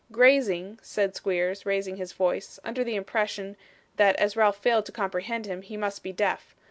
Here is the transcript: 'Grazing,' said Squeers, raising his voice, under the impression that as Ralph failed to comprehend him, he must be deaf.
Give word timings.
'Grazing,' 0.11 0.79
said 0.81 1.15
Squeers, 1.15 1.63
raising 1.63 1.97
his 1.97 2.11
voice, 2.11 2.59
under 2.63 2.83
the 2.83 2.95
impression 2.95 3.55
that 3.97 4.15
as 4.15 4.35
Ralph 4.35 4.57
failed 4.57 4.87
to 4.87 4.91
comprehend 4.91 5.45
him, 5.45 5.61
he 5.61 5.77
must 5.77 6.01
be 6.01 6.11
deaf. 6.11 6.55